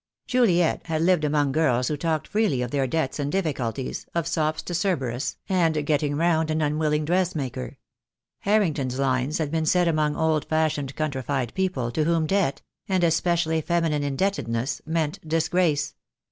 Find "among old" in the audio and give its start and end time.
9.87-10.45